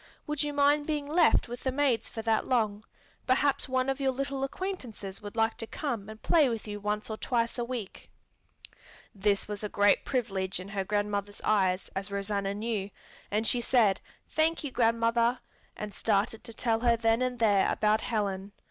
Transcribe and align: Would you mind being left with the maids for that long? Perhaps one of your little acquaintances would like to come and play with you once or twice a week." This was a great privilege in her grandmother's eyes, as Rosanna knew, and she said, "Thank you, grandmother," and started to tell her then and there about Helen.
Would 0.25 0.41
you 0.41 0.51
mind 0.51 0.87
being 0.87 1.05
left 1.05 1.47
with 1.47 1.61
the 1.61 1.71
maids 1.71 2.09
for 2.09 2.23
that 2.23 2.47
long? 2.47 2.83
Perhaps 3.27 3.69
one 3.69 3.87
of 3.87 3.99
your 3.99 4.11
little 4.11 4.43
acquaintances 4.43 5.21
would 5.21 5.35
like 5.35 5.57
to 5.57 5.67
come 5.67 6.09
and 6.09 6.19
play 6.19 6.49
with 6.49 6.67
you 6.67 6.79
once 6.79 7.07
or 7.11 7.17
twice 7.17 7.59
a 7.59 7.63
week." 7.63 8.09
This 9.13 9.47
was 9.47 9.63
a 9.63 9.69
great 9.69 10.03
privilege 10.03 10.59
in 10.59 10.69
her 10.69 10.83
grandmother's 10.83 11.39
eyes, 11.43 11.87
as 11.95 12.09
Rosanna 12.09 12.55
knew, 12.55 12.89
and 13.29 13.45
she 13.45 13.61
said, 13.61 14.01
"Thank 14.27 14.63
you, 14.63 14.71
grandmother," 14.71 15.37
and 15.77 15.93
started 15.93 16.43
to 16.45 16.53
tell 16.55 16.79
her 16.79 16.97
then 16.97 17.21
and 17.21 17.37
there 17.37 17.71
about 17.71 18.01
Helen. 18.01 18.53